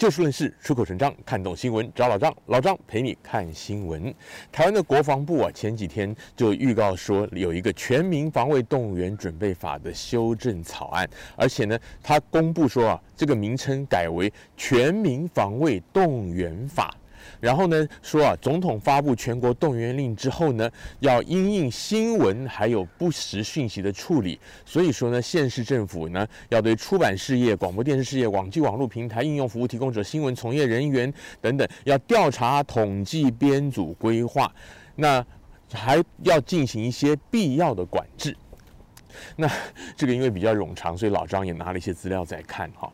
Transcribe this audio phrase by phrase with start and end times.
[0.00, 4.02] 就事论事，出口成章，看懂新闻找老张，老张陪你看新闻。
[4.50, 16.96] 台湾的国防部啊，前几天就预告说有一个全民防卫动员准备法的修正草案，而且呢，他公布说啊，这个名称改为全民防卫动员法。
[17.40, 34.52] 然后呢，说啊，总统发布全国动员令之后呢，要因应新闻还有不实讯息的处理，所以说呢，县市政府呢要对出版事业、广播电视事业、网际网络平台、应用服务提供者、新闻从业人员等等，要调查、统计、编组、规划，
[34.96, 35.24] 那
[35.72, 38.36] 还要进行一些必要的管制。
[39.36, 39.50] 那
[39.96, 42.90] 这个因为比较冗长，所以老张也拿了一些资料在看哈。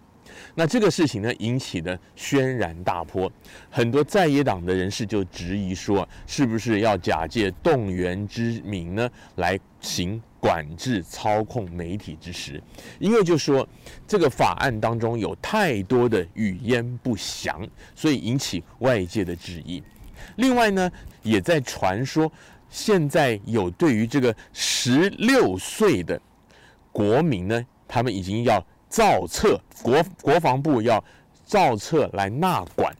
[0.54, 3.30] 那这个事情呢，引起的轩然大波，
[3.70, 12.62] 很多在野党的人士就质疑说，是不是要假借动员之名呢，来行管制、操控媒体之实？
[12.98, 13.68] 因为就说
[14.06, 19.82] 这个法案当中有太多的语焉不详，所以引起外界的质疑。
[20.36, 20.90] 另外呢，
[21.22, 22.30] 也在传说，
[22.70, 26.20] 现在有对于这个十六岁的
[26.90, 28.64] 国民呢，他们已经要。
[28.88, 31.02] 造册，国国防部要
[31.44, 32.94] 造册来纳管，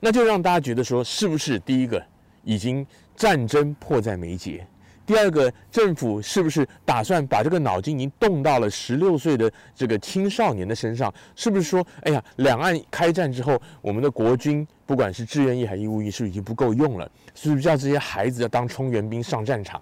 [0.00, 2.02] 那就让大家觉得说，是不是第一个
[2.44, 4.66] 已经战争迫在眉睫？
[5.04, 11.14] 第二个，政府是不是打算把这个脑筋已经动到了十六岁的这个青少年的身上？
[11.36, 17.08] 是不是说，哎呀，两岸开战之后，我们的国军不管是志愿役还是义务役，是不是已经不够用了？
[17.36, 19.80] 是不是叫这些孩子要当充援兵上战场？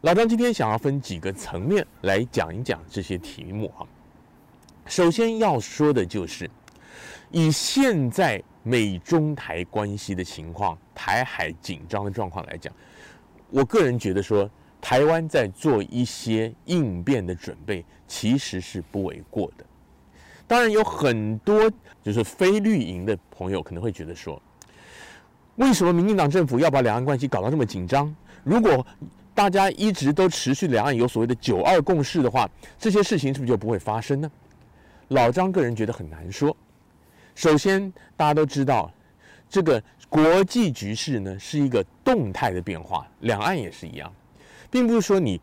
[0.00, 3.84] 老张今天想要分几个层面来讲一讲这些题目啊。
[4.86, 6.50] 首先要说的就是，
[7.30, 12.72] 以现在美中台关系的情况，台海紧张的状况来讲，
[13.50, 14.48] 我个人觉得说，
[14.80, 19.64] 台湾在做一些应变的准备，其实是不为过的。
[20.46, 21.70] 当然，有很多
[22.02, 24.40] 就是非绿营的朋友可能会觉得说，
[25.56, 28.14] 为什么民进党政府要把两岸关系搞到这么紧张？
[28.44, 28.84] 如果
[29.34, 34.30] 大家一直都持续两岸有所谓的九二共识的话，这些事情是不是就不会发生呢？
[35.12, 36.56] 老张个人觉得很难说。
[37.34, 38.92] 首先，大家都知道，
[39.48, 44.12] 这个国际局势呢是一个动态的变化，两岸也是一样，
[44.70, 45.40] 并不是说你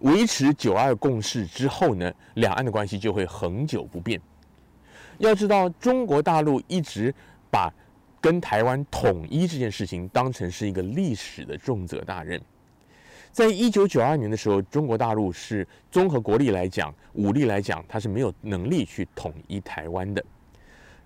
[0.00, 4.20] 维持九二共识之后呢，两岸的关系就会恒久不变。
[5.18, 7.14] 要知道，中国大陆一直
[7.50, 7.72] 把
[8.20, 12.40] 跟台湾统一这件事情当成是一个历史的重责大任。
[13.32, 20.22] 在一九九二年的时候，中国大陆是综合国力来讲、武力来讲，它是没有能力去统一台湾的。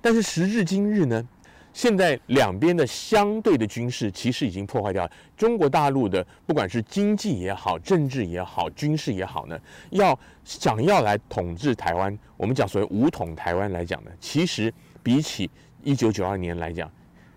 [0.00, 1.24] 但是时至今日呢，
[1.72, 9.56] 现在两边的相对的军事其实已经破坏掉中国大陆的，不管是经济也好、政治也好、军事也好呢，
[9.90, 15.48] 要想要来统治台湾，我们讲所谓武统台湾来讲呢，其实比起
[15.84, 16.90] 一九九二年来讲，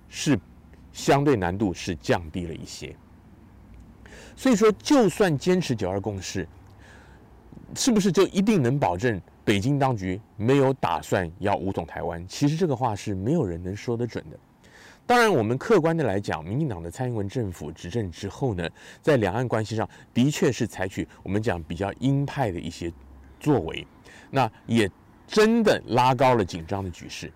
[0.07, 0.39] 是
[0.91, 2.95] 相对难度是降低了一些。
[4.39, 6.47] 所以说，就算坚持九二共识，
[7.75, 12.25] 是不是就一定能保证北京当局没有打算要武统台湾？
[12.25, 14.39] 其实这个话是没有人能说得准的。
[15.05, 18.65] 当然，我们客观的来讲，民进党的蔡英文政府执政之后呢，
[19.01, 22.89] 在两岸关系上的确是采取我们讲比较鹰派的一些
[23.41, 23.85] 作为，
[24.31, 24.89] 那也
[25.27, 27.29] 真的拉高了紧张的局势。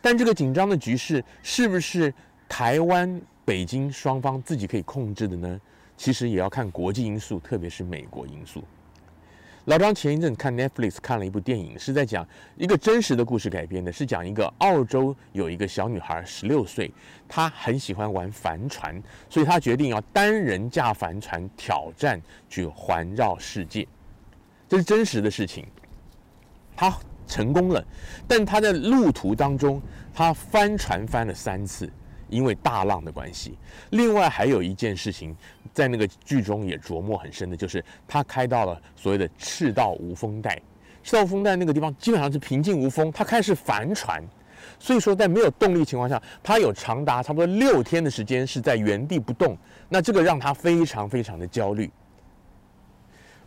[0.00, 2.10] 但这个紧张的局势是不是
[2.48, 5.60] 台湾、北京双方自己可以控制的呢？
[5.98, 8.62] 其实也要看国际因素，特别是美国因素。
[9.64, 12.26] 老张前一阵看 Netflix 看了一部电影，是在讲
[12.56, 16.90] 一个真实的故事改编的，是讲一个澳洲有一个小女孩，十六岁，
[17.28, 23.86] 她很喜欢玩帆船，所以她决定要单人驾帆船挑战去环绕世界。
[24.68, 25.66] 这是真实的事情，
[26.74, 27.84] 她成功了，
[28.26, 29.82] 但她在路途当中，
[30.14, 31.90] 她翻船翻了三次。
[32.28, 33.56] 因为大浪的关系，
[33.90, 35.34] 另外还有一件事情，
[35.72, 40.60] 在那个剧中也琢磨很深的，就是他开到了所谓的赤道无风带。
[41.02, 44.22] 赤道无风带那个地方基本上是平静无风，他开始帆船，
[44.78, 49.56] 所以说在没有动力情况下，他有长达差不多六天的时间是在原地不动。
[49.88, 51.90] 那这个让他非常非常的焦虑。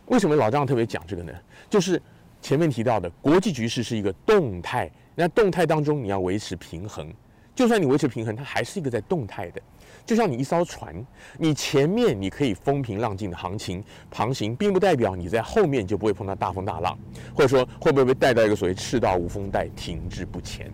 [0.06, 1.32] 为什么老张特别讲这个呢？
[1.70, 2.02] 就是
[2.40, 7.12] 前面提到的国际局势是一个动态，那动态当中你要维持平衡。
[7.54, 9.60] 就算你维持平衡，它还是一个在动态的。
[10.04, 10.94] 就像你一艘船，
[11.38, 16.98] 你前面你可以风平浪静的航行航行，并不代表你在后面就不会碰到大风大浪，
[17.34, 20.72] 或者说会不会被带到一个所谓赤道无风带停滞不前。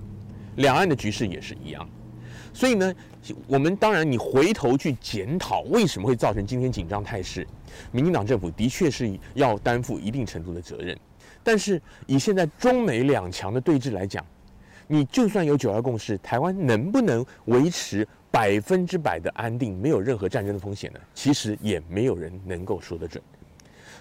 [0.57, 1.87] 两岸的局势也是一样。
[2.55, 2.95] 所以呢，
[3.47, 7.47] 我们当然你回头去检讨为什么会造成今天紧张态势，
[7.93, 10.99] 民进党政府的确是要担负一定程度的责任。
[11.43, 14.25] 但是以现在中美两强的对峙来讲，
[14.91, 20.99] 你就算有九二共识，台湾能不能维持百分之百的安定，没有任何战争的风险呢？
[21.15, 23.23] 其实也没有人能够说得准。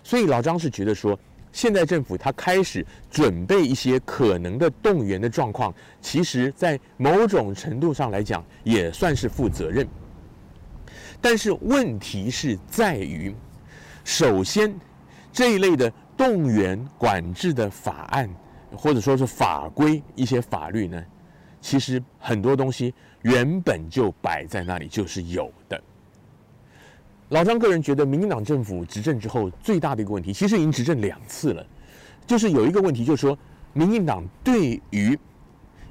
[0.02, 1.20] 所以老张是觉得说，
[1.52, 9.86] 现在政府他开始准备一些可能的动员的状况，其实在某种程度上来讲，也算是负责任。
[11.20, 13.36] 但是问题是在于，
[14.06, 14.74] 首先
[15.34, 18.30] 这一类的动员管制的法案。
[18.78, 21.04] 或者说是法规一些法律呢，
[21.60, 22.94] 其实很多东西
[23.24, 25.82] 原本就摆在那里，就是有的。
[27.30, 31.66] 老张个人觉得，民进党政府执政之后最大的一个问题，其实已经执政两次了，
[32.26, 33.38] 就是有一个问题，就是说，
[33.74, 35.18] 民进党对于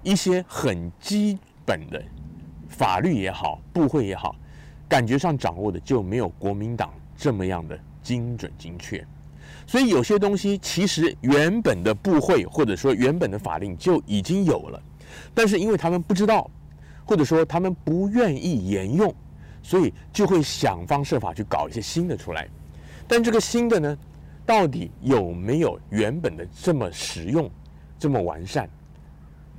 [0.03, 2.03] 一些很基本的
[2.69, 4.35] 法律也好，部会也好，
[4.89, 9.07] 感觉上掌握的就没有国民党这么样的精准精确。
[9.67, 14.81] 所以有些东西其实原本的部会或者说原本的法令就已经有了，
[15.35, 16.49] 但是因为他们不知道，
[17.05, 19.13] 或者说他们不愿意沿用，
[19.63, 22.49] 所以就会想方设法去搞一些新的出来。
[23.09, 23.99] 但这个新的呢，
[24.45, 27.51] 到底有没有原本的这么实用、
[27.99, 28.71] 这么完善？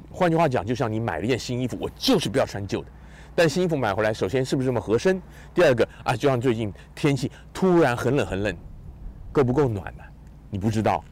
[0.10, 2.88] 换句话讲，就像你买了一件新衣服，我就是不要穿旧的。
[3.36, 5.22] 但新衣服买回来，首先是不是这么合身？
[5.54, 8.56] 第二个啊，就像最近天气突然很冷很冷。
[9.32, 10.04] 够不够暖呢？
[10.50, 11.04] 你不知道。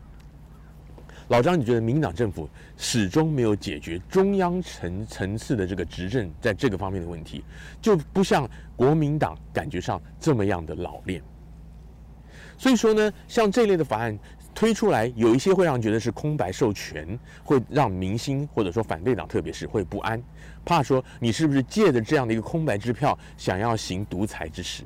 [1.29, 2.47] 老张，你觉得民党政府
[2.77, 7.44] 始终没有解决中央层层次的这个执政在这个方面的问题，
[7.81, 11.19] 就不像国民党感觉上这么样的老练。
[12.59, 14.15] 所以说呢，像这类的法案
[14.53, 20.21] 推出来，有一些会让觉得是空白授权，会让民心或者说反对党特别是会不安，
[20.63, 24.83] 怕说你是不是借着这样的一个空白支票，想要行独裁之实。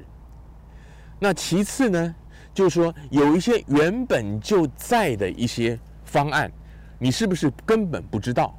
[1.19, 2.15] 那其次呢？
[2.59, 6.51] 就是说，有一些原本就在的一些方案，
[6.97, 8.53] 你是不是根本不知道？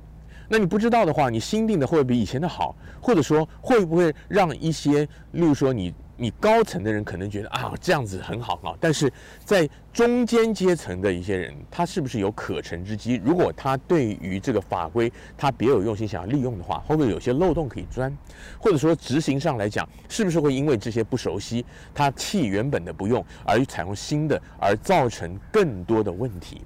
[0.49, 2.75] 那你不知道的话，你新定的会不会比以前的好？
[2.99, 5.93] 或者说，会不会让一些，例如说你。
[6.22, 9.11] 你高层的人可能觉得啊，这样子很好啊，但是
[9.43, 13.19] 在中间阶层的一些人，他是不是有可乘之机？
[13.25, 18.14] 如果他对于这个法规他别有用心，想要利用的话，会不会有些漏洞可以钻？
[18.58, 21.64] 或者说执行上来讲，是不是会因为这些不熟悉，
[21.94, 26.61] 他弃原本的不用，而采用新的，而造成更多的问题？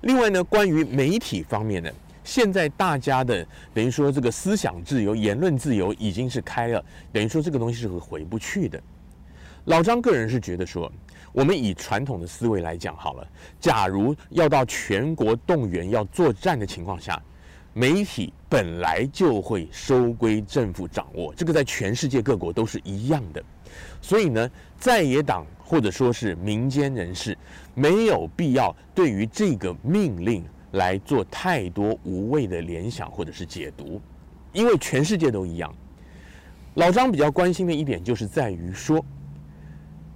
[0.00, 1.90] 另外呢，关于媒体方面呢？
[2.22, 8.80] 现在大家的等于说这个思想自由、言论自由已经是开了，等于说这个东西是回不去的。
[9.66, 10.90] 老张个人是觉得说，
[11.32, 13.26] 我们以传统的思维来讲好了，
[13.60, 17.20] 假如要到全国动员要作战的情况下，
[17.72, 23.42] 媒体本来就会收归政府掌握，这个在全世界各国都是一样的。
[24.00, 27.36] 所以呢，在野党或者说是民间人士，
[27.74, 30.44] 没有必要对于这个命令。
[30.72, 34.00] 来做太多无谓的联想或者是解读，
[34.52, 35.74] 因为全世界都一样。
[36.74, 39.04] 老张比较关心的一点就是在于说，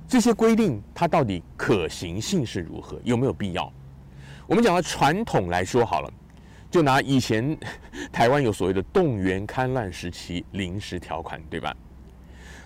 [0.07, 3.73] 这些规定它到底可行性是如何，有没有必要？
[4.47, 6.13] 我们讲到传统来说好了，
[6.71, 7.59] 就拿以前
[8.13, 11.75] 台湾有所谓的动员戡乱时期临时条款，对吧？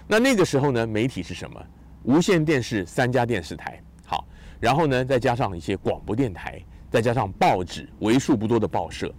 [0.06, 1.64] 那那个时候呢，媒体是什么？
[2.04, 4.24] 无线电视三家电视台，好，
[4.60, 6.62] 然后呢，再加上一些广播电台。
[6.90, 9.12] 再加上报纸，为数不多的报社，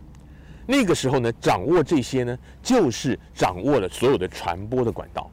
[0.65, 5.29] 那个时候呢，掌握这些呢，就是掌握了所有的传播的管道。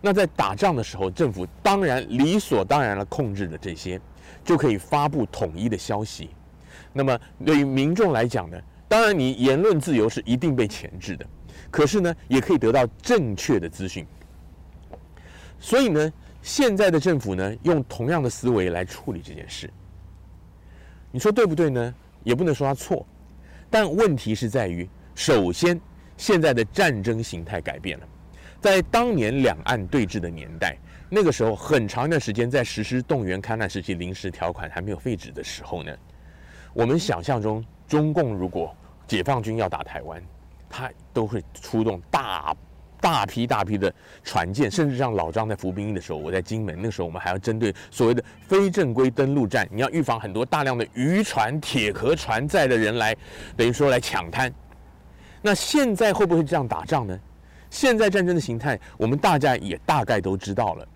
[0.00, 3.98] 那在打仗的时候，政府当然理所当然了，控制了这些，
[4.44, 6.28] 就可以发布统一的消息。
[6.92, 11.26] 那么对于民众来讲呢，当然你言论自由是一定被钳制的，
[11.70, 14.06] 可是呢，也可以得到正确的资讯。
[15.58, 19.70] 所以呢，现在的政府呢，用同样的思维来处理这件事。
[21.14, 21.94] 你说对不对呢？
[22.24, 23.06] 也不能说他错，
[23.70, 25.80] 但问题是在于，首先，
[26.16, 28.08] 现在的战争形态改变了。
[28.60, 30.76] 在当年两岸对峙的年代，
[31.08, 35.96] 那个时候很长一段时间在实施动员戡乱时期临时条款还没有废止的时候呢，
[36.72, 40.20] 我们想象中，中共如果解放军要打台湾，
[40.68, 42.56] 他都会出动大。
[43.04, 43.92] 大批大批的
[44.22, 53.14] 船舰，甚至像老张在服兵役的时候，我在金门，那时候我们还要针对所谓的非正规登陆战，你要预防很多大量的渔船、铁壳船载的人来，
[53.58, 54.50] 等于说来抢滩。
[55.42, 57.20] 那现在会不会这样打仗呢？
[57.68, 60.88] 现在战争的形态，我们大家也大概都知道了。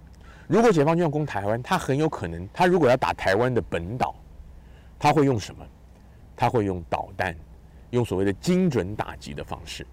[0.46, 4.14] 如果解放军要攻台湾，他很有可能，他如果要打台湾的本岛，
[4.98, 5.62] 他会用什么？
[6.34, 7.36] 他会用导弹，
[7.90, 9.86] 用所谓的精准打击的方式。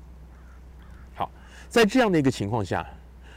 [1.70, 2.86] 在这样的一个情况下，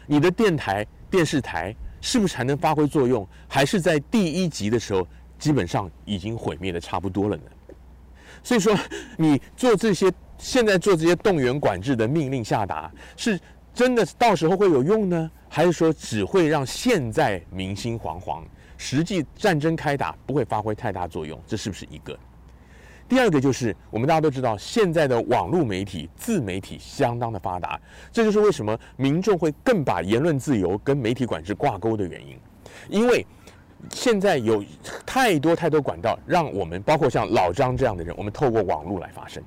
[0.07, 3.27] 你的电台、电视台是不是还能发挥作用？
[3.49, 5.07] 还是在第一集的时候
[5.39, 7.43] 基本上已经毁灭的差不多了呢？
[8.43, 8.77] 所以说，
[9.17, 13.39] 你做这些现在做这些动员管制的命令下达，是
[13.75, 18.45] 真的到时候会有用呢，还是说只会让现在民心惶惶，
[18.77, 21.41] 实际战争开打不会发挥太大作用？
[21.47, 22.17] 这是不是一个？
[23.09, 27.81] 第二个就是我们大家都知道，现在的网络媒体、自媒体相当的发达，
[28.13, 32.39] 这就是为什么民众会更把言论自由跟媒体管制挂钩的原因，
[32.89, 33.25] 因为。
[33.93, 34.65] 现在有
[35.07, 39.41] 太多太多管道，让我们包括像老张这样的人，我们透过网络来发声。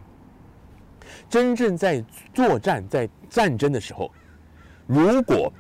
[1.30, 2.02] 真正在
[2.34, 4.10] 作战、在战争的时候，
[4.88, 5.52] 如果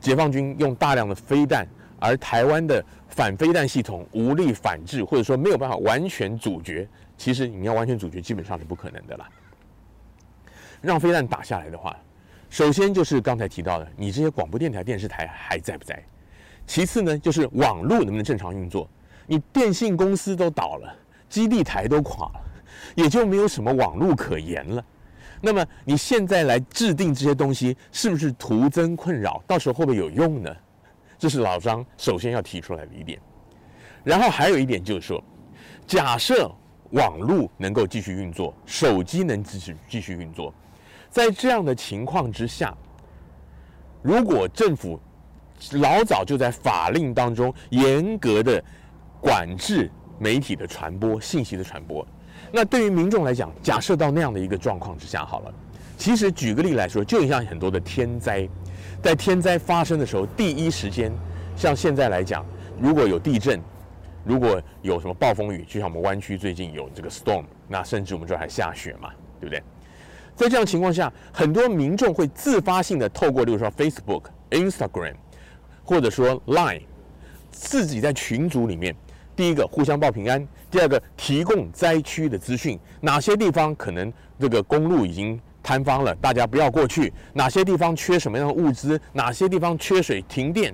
[0.00, 1.66] 解放军用大量的飞弹，
[1.98, 2.84] 而台湾的
[3.16, 9.26] 反飞弹系统无力反制，或者说没有办法完全阻绝，其实你要完全阻绝，基本上是不可能的了。
[10.82, 11.96] 让飞弹打下来的话，
[12.50, 15.98] 首先就是刚才提到的，你这些广播电台、电视台还在不在？
[16.66, 18.86] 其次呢，就是网络能不能正常运作？
[19.26, 20.94] 你电信公司都倒了，
[21.26, 22.40] 基地台都垮了，
[22.94, 24.84] 也就没有什么网络可言了。
[25.40, 29.42] 那么你现在来制定这些东西，是不是徒增困扰？
[29.46, 30.54] 到时候会不会有用呢？
[31.18, 33.18] 这是老张首先要提出来的一点。
[34.04, 35.22] 然后还有一点就是说，
[35.86, 36.50] 假设
[36.90, 40.54] 网络能够继续运作，手机能继续继续运作，
[41.10, 42.76] 在这样的情况之下，
[44.02, 45.00] 如果政府
[45.72, 48.62] 老早就在法令当中严格的
[49.20, 52.06] 管制媒体的传播、信息的传播。
[52.52, 55.54] 那对于民众来讲，假设到那样的一个状况之下，好了，
[55.96, 58.48] 其实举个例来说，就像很多的天灾，
[59.06, 61.12] 在天灾发生的时候，第一时间，
[61.54, 62.44] 像现在来讲，
[62.80, 63.62] 如果有地震，
[64.24, 69.10] 如果有什么暴风雨，就像我们湾区最近有这个 storm，那甚至我们这儿还下雪嘛，
[69.40, 69.62] 对不对？
[70.34, 75.14] 在这样情况下，很多民众会自发性的透过，例如说 Facebook、Instagram。
[75.84, 76.82] 或者说 Line，
[77.52, 78.92] 自己在群组里面，
[79.36, 90.72] 第一个互相报平安，第二个提供灾区的资讯，哪些地方可能这个公路已经坍方了，大家不要过去；哪些地方缺什么样的物资，哪些地方缺水停电，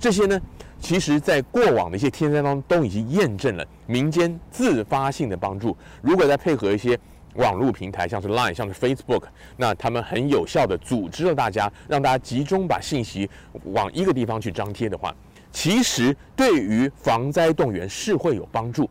[0.00, 0.40] 这些呢，
[0.80, 5.76] 其实在过往的一些天灾当中都已经验证了民间自发性的帮助。
[6.00, 6.98] 如果再配合一些。
[7.36, 9.22] 网络平台像是 Line，像是 Facebook，
[9.56, 13.26] 那他们很有效地组织了大家，让大家集中把信息
[13.72, 15.16] 往一个地方去张贴的话，
[15.50, 18.86] 其实对于防灾动员是会有帮助。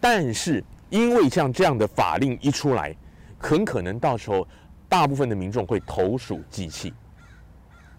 [0.00, 2.92] 但是因为像这样的法令一出来，
[3.38, 4.44] 很可能到时候
[4.90, 6.92] 大部分的民众会投鼠忌器，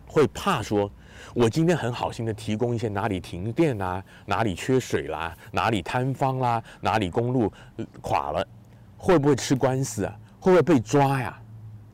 [0.06, 0.92] 会怕说，
[1.34, 7.52] 我今天很好心的提供一些哪里停电啦，哪里缺水啦，哪里坍方啦，哪里公路
[8.02, 8.46] 垮了。
[8.98, 10.14] 会不会吃官司啊？
[10.40, 11.42] 会不会被抓呀？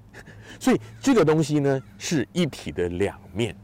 [0.59, 3.55] 所以这个东西呢，是一体的两面。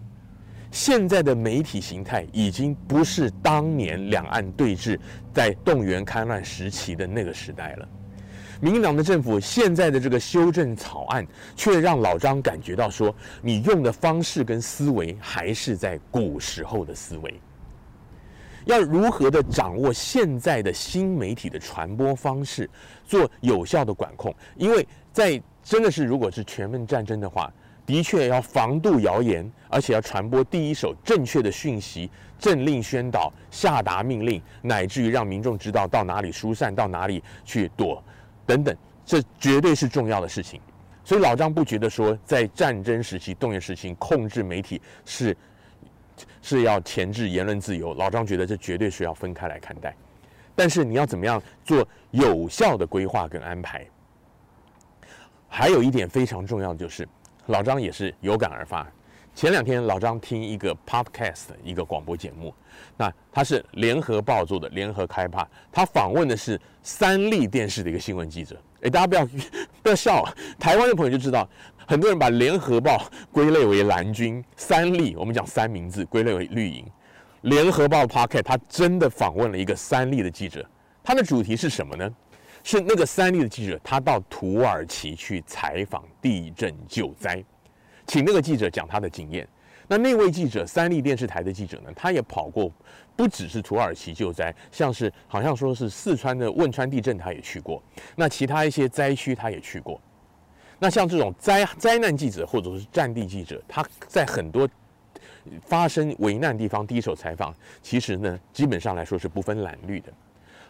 [0.71, 4.99] 现在的媒体形态已经不是当年两岸对峙
[5.33, 7.89] 在动员戡乱时期的那个时代了。
[8.63, 17.41] 民进党的政府现在的这个修正草案，却让老张感觉到说，你用的方式跟思维还是在古时候的思维。
[18.63, 22.69] 要如何的掌握现在的新媒体的传播方式，
[23.05, 24.33] 做有效的管控？
[24.55, 27.51] 因为在真的是如果是全面战争的话，
[27.85, 38.01] 的确要防杜谣言，而且要传播第一手正确的讯息，政令宣导、下达命令，乃至于让民众知道到哪里疏散，到哪里去躲，
[38.45, 40.59] 等等，这绝对是重要的事情。
[41.03, 45.35] 所以老张不觉得说，在战争时期、动员时期控制媒体是。
[46.43, 49.95] 是要钳制言论自由，老张觉得这绝对是要分开来看待。
[50.55, 53.83] 但是你要怎么样做有效的规划跟安排？
[55.47, 57.07] 还有一点非常重要的就是，
[57.47, 58.87] 老张也是有感而发。
[59.35, 62.53] 前两天老张听一个 podcast 一个广播节目，
[62.95, 68.55] 那他是联合报做的，联合开趴，他访问的是三立电视的一个新闻记者。
[68.81, 69.25] 哎，大家不要
[69.81, 70.23] 不要笑！
[70.59, 71.47] 台湾的朋友就知道。
[71.85, 76.85] 很多人把联合报归类为蓝军，三立我们讲三明治归类为绿营。
[77.41, 80.65] 联合报 Podcast 他真的访问了一个三立的记者，
[81.03, 82.09] 他的主题是什么呢？
[82.63, 87.43] 是那个三立的记者他到土耳其去采访地震救灾，
[88.05, 89.47] 请那个记者讲他的经验。
[89.87, 92.71] 那那位记者，三立电视台的记者呢，他也跑过，
[93.17, 97.83] 不只是土耳其救灾，像是好像说是四川的汶川地震，他也去过。
[98.15, 99.99] 那其他一些灾区他也去过。
[100.79, 104.67] 那像这种灾灾难记者或者是战地记者，他在很多
[105.61, 110.11] 发生危难地方第一手采访，其实呢，基本上来说是不分蓝绿的。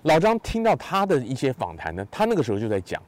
[0.02, 3.02] 老张听到他的一些访谈呢，他那个时候就在讲，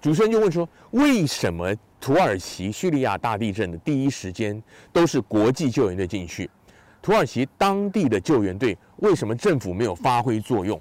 [0.00, 4.62] 主持人就问说，为什么土耳其叙利亚大地震的第一时间
[4.92, 6.48] 都是国际救援队进去，
[7.02, 10.80] 土耳其当地的救援队为什么政府没有发挥作用？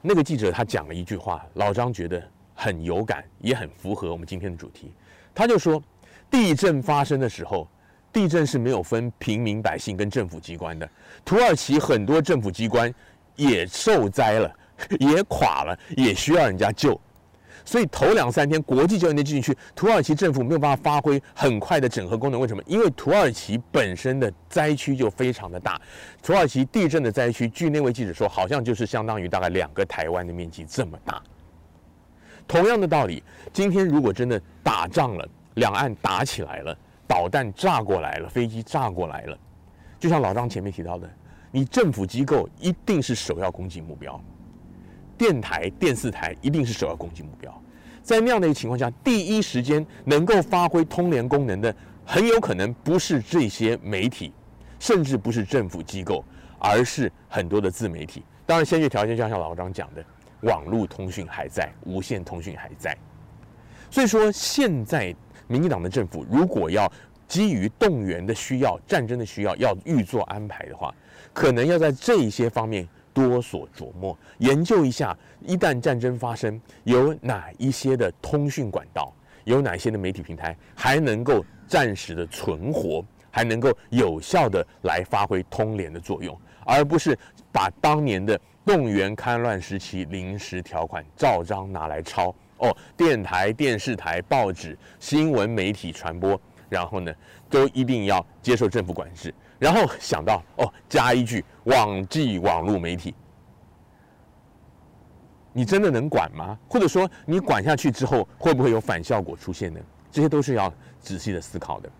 [0.00, 2.22] 那个记者他讲了一句话，老张觉得
[2.54, 4.92] 很有感，也很符合我们今天的主题。
[5.34, 5.82] 他就说，
[6.30, 7.66] 地震发生的时候，
[8.12, 10.88] 地震是没有分平民百姓跟政府机关的。
[11.24, 12.92] 土耳其很多政府机关
[13.34, 14.56] 也受灾了，
[15.00, 17.00] 也垮了，也需要人家救。
[17.68, 22.40] 所以头两三天国际救援队进去，土耳其政府没有办法发挥很快的整合功能。
[22.40, 22.62] 为什么？
[22.66, 25.78] 因为土耳其本身的灾区就非常的大。
[26.22, 31.22] 土耳其地震的灾区，据那位记者说，好像就是相当于大概两个台湾的面积这么大。
[32.46, 33.22] 同样的道理，
[33.52, 36.74] 今天如果真的打仗了，两岸打起来了，
[37.06, 39.38] 导弹炸过来了，飞机炸过来了，
[40.00, 41.06] 就像老张前面提到的，
[41.50, 44.18] 你政府机构一定是首要攻击目标。
[45.18, 47.52] 电台、电视台一定是首要攻击目标，
[48.02, 51.74] 在那样的一个情况下，第一时间能够发挥通联功能的，
[52.06, 54.32] 很有可能不是这些媒体，
[54.78, 56.24] 甚至不是政府机构，
[56.60, 58.22] 而是很多的自媒体。
[58.46, 60.04] 当然，先决条件就像老张讲的，
[60.42, 62.96] 网络通讯还在，无线通讯还在。
[63.90, 65.14] 所以说，现在
[65.48, 66.90] 民进党的政府如果要
[67.26, 70.94] 基于动员的需要、战争的需要，要预做安排的话，
[71.34, 72.88] 可能要在这一些方面。
[73.18, 87.18] 多所琢磨，研究一下，一旦战争发生，有哪一些的通讯管道，有哪些的媒体平台还能够暂时的存活，还能够有效的来发挥通联的作用，而不是
[87.50, 92.32] 把当年的动员戡乱时期临时条款照章拿来抄。
[92.58, 97.12] 哦，电台、电视台、报纸、新闻媒体传播，然后呢，
[97.48, 99.34] 都一定要接受政府管制。
[99.58, 103.14] 然后想到哦，加一句网际网络媒体，
[105.52, 106.56] 你真的能管吗？
[106.68, 109.80] 或者说你管下去之后会不会有反效果出现呢？
[110.10, 111.90] 这些都是要仔细的思考的。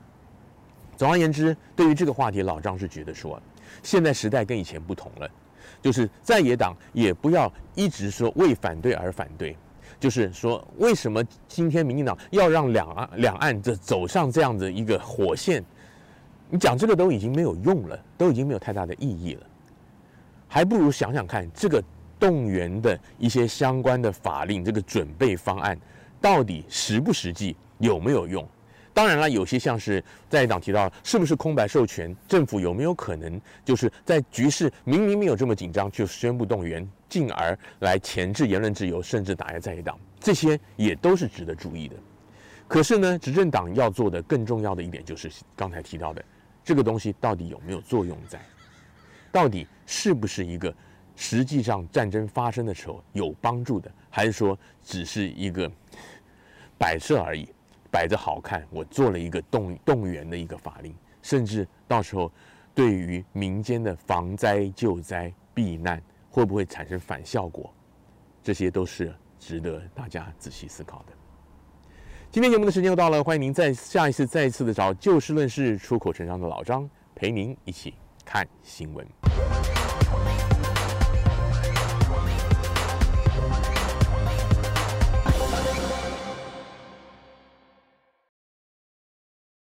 [0.96, 3.40] 总而言之，对于这个话题，老张是觉得说，
[3.82, 5.28] 现在时代跟以前不同了，
[5.82, 9.56] 就是在野党也不要一直说为反对而反对，
[10.00, 15.64] 就是说为什么今天民进党要让两岸两岸这走上这样的一个火线？
[16.50, 19.46] 你讲这个都已经没有用了，都已经没有太大的意义了，
[20.48, 21.82] 还不如想想看，这个
[22.18, 25.78] 动员的一些相关的法令，这个准备方案
[26.20, 28.48] 到底实不实际，有没有用？
[28.98, 41.94] 当然了，有些像是在党提到，是不是空白授权，政府有没有可能就是在局势明明没有这么紧张，就宣布动员，进而来钳制言论自由，甚至打压在野党，这些也都是值得注意的。
[42.66, 46.24] 可是呢，执政党要做的更重要的一点，就是刚才提到的。
[46.64, 48.40] 这个东西到底有没有作用在？
[49.30, 50.74] 到底是不是一个
[51.14, 55.70] 实际上战争发生的时候有帮助的，还是说只是一个
[56.76, 57.48] 摆设而已，
[57.90, 58.66] 摆着好看？
[58.70, 62.30] 我做了一个动动员的一个法令，甚至到时候
[62.74, 67.72] 对于民间的防灾救灾避难会不会产生反效果？
[68.42, 71.12] 这些都是值得大家仔细思考的。
[72.30, 79.06] 今天节目的时间又到了，欢迎您在下一次再一次的找就事论事、出口成章的老张陪您一起看新闻。